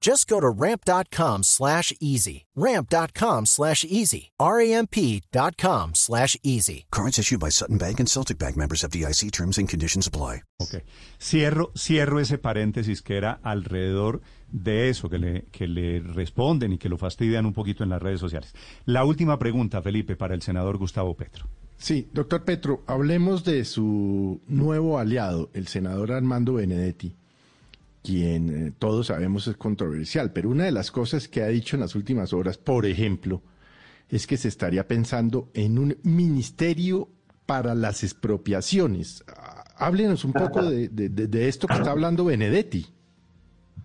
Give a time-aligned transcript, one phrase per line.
[0.00, 2.46] Just go to ramp.com slash easy.
[2.54, 4.30] Ramp.com slash easy.
[4.38, 6.86] R-A-M-P.com slash easy.
[6.90, 10.42] Cards issued by Sutton Bank and Celtic Bank members of DIC terms and conditions apply.
[10.60, 10.82] Ok.
[11.18, 16.78] Cierro, cierro ese paréntesis que era alrededor de eso, que le, que le responden y
[16.78, 18.54] que lo fastidian un poquito en las redes sociales.
[18.84, 21.48] La última pregunta, Felipe, para el senador Gustavo Petro.
[21.76, 27.16] Sí, doctor Petro, hablemos de su nuevo aliado, el senador Armando Benedetti
[28.08, 31.80] quien eh, todos sabemos es controversial, pero una de las cosas que ha dicho en
[31.80, 33.42] las últimas horas, por ejemplo,
[34.08, 37.10] es que se estaría pensando en un ministerio
[37.44, 39.22] para las expropiaciones.
[39.28, 42.86] Ah, Háblenos un poco de, de- de- de esto que está hablando Benedetti.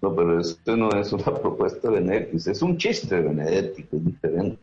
[0.00, 3.96] No, pero esto no es una propuesta de Benedetti, es un chiste de Benedetti, que
[3.96, 4.58] es diferente.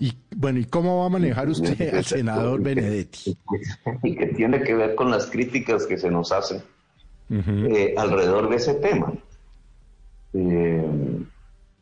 [0.00, 3.36] Y bueno, ¿y cómo va a manejar usted al senador Benedetti?
[4.02, 6.60] Y que tiene que ver con las críticas que se nos hacen
[7.70, 9.12] eh, alrededor de ese tema.
[10.34, 10.84] Eh,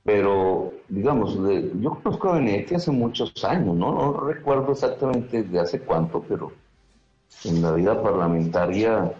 [0.02, 3.92] pero, digamos, de- yo conozco a Benedetti hace muchos años, ¿no?
[3.94, 6.52] No recuerdo exactamente de hace cuánto, pero
[7.44, 9.12] en la vida parlamentaria,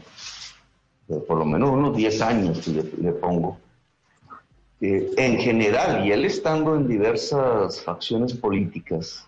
[1.09, 3.59] eh, por lo menos unos 10 años que le, le pongo.
[4.81, 9.27] Eh, en general, y él estando en diversas facciones políticas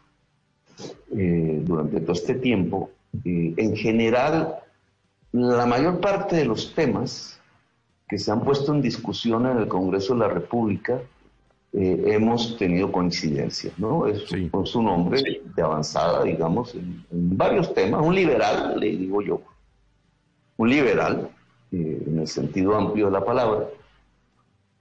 [1.14, 2.90] eh, durante todo este tiempo,
[3.24, 4.61] eh, en general,
[5.32, 7.38] la mayor parte de los temas
[8.08, 11.00] que se han puesto en discusión en el Congreso de la República
[11.72, 14.06] eh, hemos tenido coincidencia, ¿no?
[14.06, 14.50] Es, Sí.
[14.62, 19.40] es un hombre de avanzada, digamos, en, en varios temas, un liberal, le digo yo,
[20.58, 21.30] un liberal,
[21.72, 23.68] eh, en el sentido amplio de la palabra.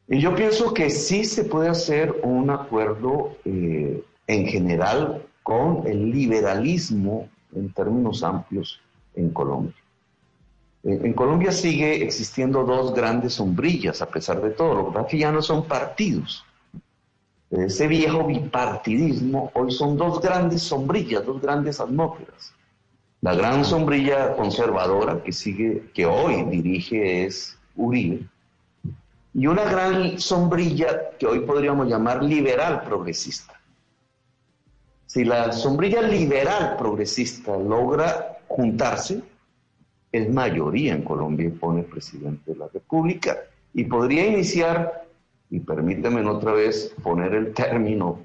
[0.10, 6.12] Y yo pienso que sí se puede hacer un acuerdo eh, en general con el
[6.12, 8.82] liberalismo en términos amplios
[9.16, 9.74] en Colombia.
[10.84, 14.92] En, en Colombia sigue existiendo dos grandes sombrillas, a pesar de todo.
[14.92, 16.46] Lo que que ya no son partidos.
[17.52, 22.54] Ese viejo bipartidismo, hoy son dos grandes sombrillas, dos grandes atmósferas.
[23.20, 28.26] La gran sombrilla conservadora que sigue, que hoy dirige es Uribe,
[29.34, 33.60] y una gran sombrilla que hoy podríamos llamar liberal progresista.
[35.06, 39.22] Si la sombrilla liberal progresista logra juntarse,
[40.12, 43.38] es mayoría en Colombia y pone presidente de la República
[43.74, 45.06] y podría iniciar,
[45.50, 48.20] y permíteme otra vez poner el término,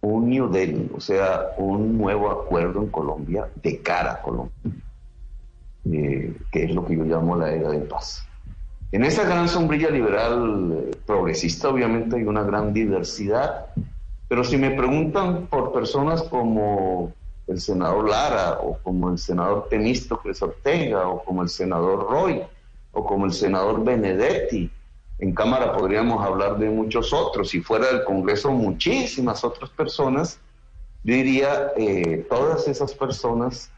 [0.00, 4.52] un New Delhi, o sea, un nuevo acuerdo en Colombia de cara a Colombia,
[5.90, 8.24] eh, que es lo que yo llamo la era de paz.
[8.92, 13.66] En esa gran sombrilla liberal eh, progresista obviamente hay una gran diversidad,
[14.28, 17.12] pero si me preguntan por personas como
[17.48, 22.42] el senador Lara o como el senador Temístocles Ortega o como el senador Roy
[22.92, 24.70] o como el senador Benedetti,
[25.18, 30.38] en Cámara podríamos hablar de muchos otros, si fuera del Congreso muchísimas otras personas,
[31.02, 33.70] diría, eh, todas esas personas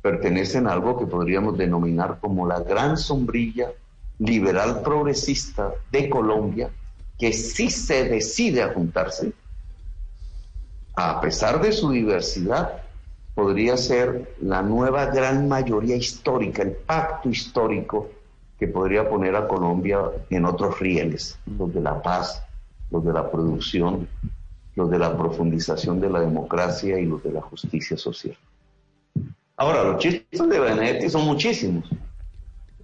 [0.00, 3.70] pertenecen a algo que podríamos denominar como la gran sombrilla
[4.18, 6.70] liberal progresista de Colombia,
[7.18, 9.32] que sí se decide a juntarse,
[10.96, 12.82] a pesar de su diversidad,
[13.38, 18.10] podría ser la nueva gran mayoría histórica, el pacto histórico
[18.58, 22.42] que podría poner a Colombia en otros rieles, los de la paz,
[22.90, 24.08] los de la producción,
[24.74, 28.36] los de la profundización de la democracia y los de la justicia social.
[29.56, 31.88] Ahora, los chistes de Benedetti son muchísimos.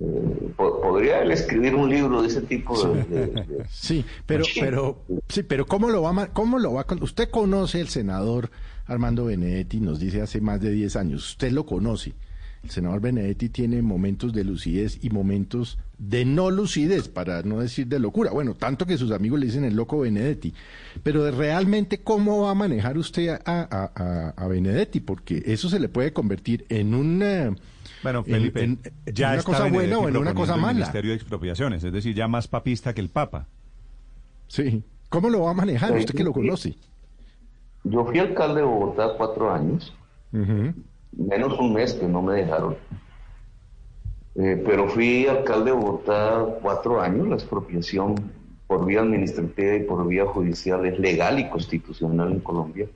[0.01, 3.05] Eh, po- podría él escribir un libro de ese tipo de...
[3.05, 7.81] de- de- Sí, pero, pero, sí, pero ¿cómo lo va cómo lo va Usted conoce
[7.81, 8.51] el senador
[8.87, 12.13] Armando Benedetti, nos dice hace más de 10 años, usted lo conoce.
[12.65, 17.87] El senador Benedetti tiene momentos de lucidez y momentos de no lucidez, para no decir
[17.89, 18.31] de locura.
[18.31, 20.55] Bueno, tanto que sus amigos le dicen el loco Benedetti.
[21.03, 25.01] Pero de realmente, ¿cómo va a manejar usted a, a- a- a Benedetti?
[25.01, 27.23] Porque eso se le puede convertir en un,
[28.05, 30.71] Bueno, Felipe, en, ya una cosa buena o en una cosa mala.
[30.71, 33.47] El Ministerio de Expropiaciones, es decir, ya más papista que el Papa.
[34.47, 34.85] Sí.
[35.09, 35.97] ¿Cómo lo va a manejar?
[35.97, 36.77] Usted que lo conoce.
[37.83, 39.95] Yo fui alcalde de Bogotá cuatro años,
[40.33, 42.77] menos un mes que no me dejaron.
[44.37, 48.17] Eh, pero fui alcalde de Bogotá cuatro años, la expropiación
[48.67, 52.87] por vía administrativa y por vía judicial es legal y constitucional en Colombia.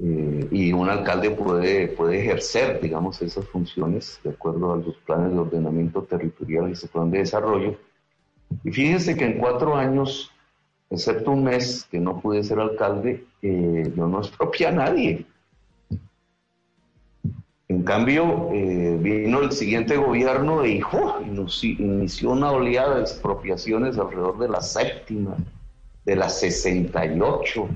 [0.00, 5.32] Eh, y un alcalde puede, puede ejercer, digamos, esas funciones de acuerdo a los planes
[5.32, 7.76] de ordenamiento territorial y su plan de desarrollo.
[8.64, 10.30] Y fíjense que en cuatro años,
[10.90, 15.26] excepto un mes que no pude ser alcalde, eh, yo no expropié a nadie.
[17.68, 20.82] En cambio, eh, vino el siguiente gobierno y
[21.78, 25.36] inició una oleada de expropiaciones alrededor de la séptima,
[26.04, 27.68] de la 68,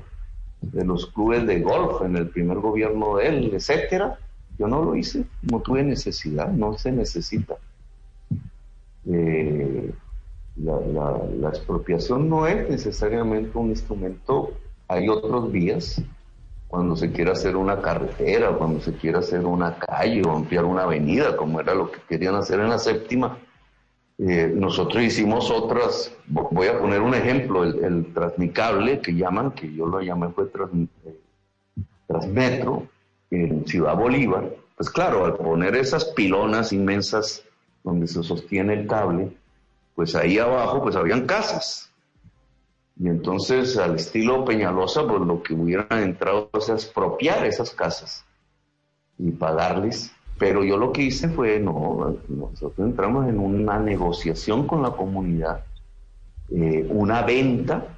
[0.73, 4.19] de los clubes de golf en el primer gobierno de él, etcétera.
[4.59, 7.57] Yo no lo hice, no tuve necesidad, no se necesita.
[9.07, 9.93] Eh,
[10.57, 14.53] la, expropiación no es necesariamente un instrumento,
[14.89, 16.03] hay otras vías,
[16.69, 20.83] cuando se quiere hacer una carretera, cuando se quiere hacer una calle o ampliar una
[20.83, 23.39] avenida, como era lo que querían hacer en la séptima,
[24.19, 29.87] eh, nosotros hicimos otras, voy a poner un ejemplo, el, Transmicable que llaman, que yo
[29.87, 31.17] lo llamé fue eh,
[32.07, 32.87] Transmetro,
[33.31, 37.45] en Ciudad Bolívar, pues claro, al poner esas pilonas inmensas
[37.83, 39.37] donde se sostiene el cable,
[39.95, 41.91] pues ahí abajo pues habían casas.
[42.99, 48.25] Y entonces al estilo Peñalosa, pues lo que hubieran entrado es expropiar esas casas
[49.19, 54.83] y pagarles pero yo lo que hice fue, no, nosotros entramos en una negociación con
[54.83, 55.65] la comunidad,
[56.51, 57.97] eh, una venta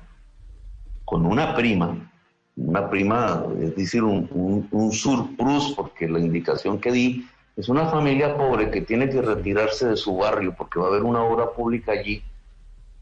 [1.04, 2.10] con una prima,
[2.56, 7.26] una prima, es decir, un, un, surplus, porque la indicación que di
[7.56, 11.02] es una familia pobre que tiene que retirarse de su barrio porque va a haber
[11.02, 12.22] una obra pública allí,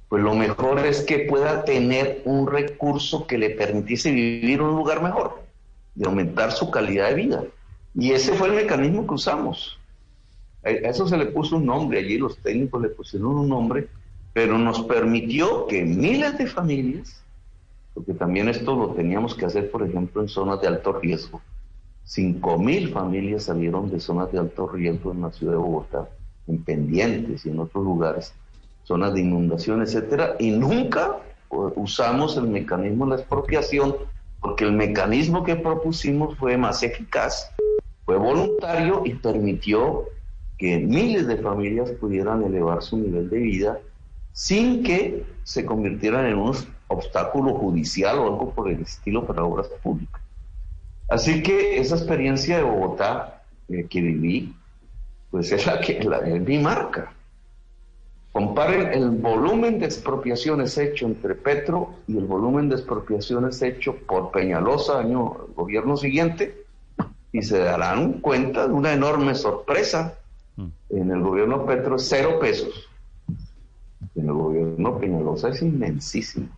[0.09, 5.03] pues lo mejor es que pueda tener un recurso que le permitiese vivir un lugar
[5.03, 5.43] mejor,
[5.94, 7.44] de aumentar su calidad de vida.
[7.98, 9.78] Y ese fue el mecanismo que usamos.
[10.62, 13.88] A eso se le puso un nombre, allí los técnicos le pusieron un nombre,
[14.34, 17.22] pero nos permitió que miles de familias,
[17.94, 21.40] porque también esto lo teníamos que hacer, por ejemplo, en zonas de alto riesgo.
[22.04, 26.08] Cinco mil familias salieron de zonas de alto riesgo en la ciudad de Bogotá,
[26.48, 28.34] en pendientes y en otros lugares,
[28.84, 33.96] zonas de inundación, etcétera, y nunca usamos el mecanismo de la expropiación,
[34.40, 37.52] porque el mecanismo que propusimos fue más eficaz
[38.06, 40.05] fue voluntario y permitió
[40.56, 43.81] que miles de familias pudieran elevar su nivel de vida
[44.32, 46.55] sin que se convirtieran en un
[46.87, 50.23] obstáculo judicial o algo por el estilo para obras públicas.
[51.08, 54.55] Así que esa experiencia de Bogotá eh, que viví,
[55.31, 57.12] pues es la que la, es mi marca.
[58.32, 64.31] Comparen el volumen de expropiaciones hecho entre Petro y el volumen de expropiaciones hecho por
[64.31, 66.66] Peñalosa, año gobierno siguiente,
[67.37, 70.15] y se darán cuenta de una enorme sorpresa.
[70.56, 70.67] Mm.
[70.91, 72.88] En el gobierno Petro, cero pesos.
[74.15, 76.49] En el gobierno Peñalosa es inmensísimo.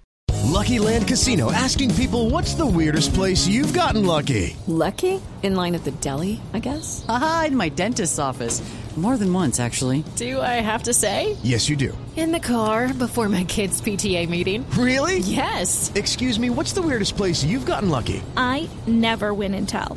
[0.45, 4.57] Lucky Land Casino asking people what's the weirdest place you've gotten lucky.
[4.67, 5.21] Lucky?
[5.43, 7.05] In line at the deli, I guess.
[7.09, 8.63] Aha, in my dentist's office.
[8.97, 10.03] More than once, actually.
[10.17, 11.37] Do I have to say?
[11.45, 11.97] Yes, you do.
[12.17, 14.69] In the car before my kids' PTA meeting.
[14.71, 15.19] Really?
[15.19, 15.93] Yes.
[15.95, 18.25] Excuse me, what's the weirdest place you've gotten lucky?
[18.37, 19.97] I never win and tell.